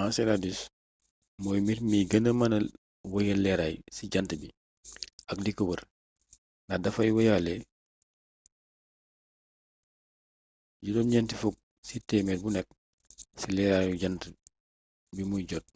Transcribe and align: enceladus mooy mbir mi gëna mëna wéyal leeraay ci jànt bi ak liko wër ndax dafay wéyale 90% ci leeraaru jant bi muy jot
enceladus 0.00 0.58
mooy 1.42 1.58
mbir 1.62 1.78
mi 1.90 1.98
gëna 2.10 2.30
mëna 2.40 2.58
wéyal 3.12 3.40
leeraay 3.44 3.74
ci 3.94 4.02
jànt 4.12 4.30
bi 4.40 4.48
ak 5.30 5.38
liko 5.44 5.62
wër 5.68 5.82
ndax 6.66 6.80
dafay 6.84 7.10
wéyale 7.16 7.52
90% 10.84 12.70
ci 13.38 13.46
leeraaru 13.56 13.94
jant 14.02 14.22
bi 15.14 15.22
muy 15.30 15.44
jot 15.50 15.66